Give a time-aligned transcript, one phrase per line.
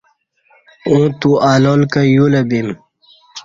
[0.87, 2.67] اوں تو الال کہ یولہ بیم